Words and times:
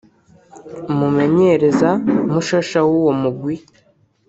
umumenyereza 0.91 1.89
mushasha 2.31 2.79
w'uwo 2.89 3.11
mugwi 3.21 3.55